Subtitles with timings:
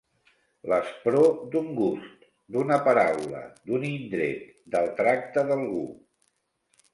[0.71, 4.43] L'aspror d'un gust, d'una paraula, d'un indret,
[4.77, 5.85] del tracte d'algú.